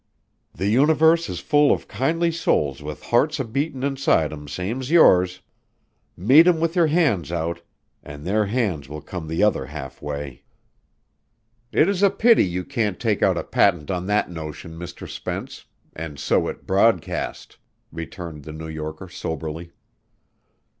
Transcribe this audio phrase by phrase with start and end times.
[0.55, 5.41] "The universe is full of kindly souls with hearts a beatin' inside 'em same's yours.
[6.17, 7.61] Meet 'em with your hands out,
[8.01, 10.41] an' their hands will come the other halfway."
[11.71, 15.07] "It is a pity you can't take out a patent on that notion, Mr.
[15.07, 17.57] Spence, and sow it broadcast,"
[17.91, 19.69] returned the New Yorker soberly.